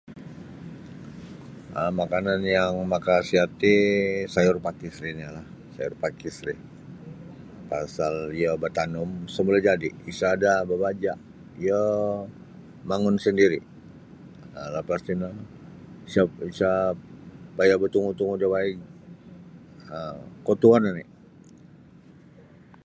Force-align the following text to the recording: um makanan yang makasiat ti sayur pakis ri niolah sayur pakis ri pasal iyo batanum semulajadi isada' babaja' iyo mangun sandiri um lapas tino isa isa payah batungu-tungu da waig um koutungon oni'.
um 1.79 1.91
makanan 2.01 2.39
yang 2.55 2.73
makasiat 2.93 3.49
ti 3.61 3.75
sayur 4.33 4.57
pakis 4.65 4.95
ri 5.03 5.11
niolah 5.17 5.47
sayur 5.75 5.93
pakis 6.03 6.37
ri 6.47 6.53
pasal 7.69 8.15
iyo 8.39 8.51
batanum 8.63 9.09
semulajadi 9.35 9.89
isada' 10.11 10.59
babaja' 10.69 11.17
iyo 11.63 11.81
mangun 12.89 13.15
sandiri 13.23 13.59
um 14.57 14.69
lapas 14.75 15.01
tino 15.07 15.29
isa 16.09 16.21
isa 16.51 16.71
payah 17.55 17.77
batungu-tungu 17.83 18.33
da 18.41 18.47
waig 18.53 18.77
um 19.95 20.19
koutungon 20.45 20.83
oni'. 20.91 21.07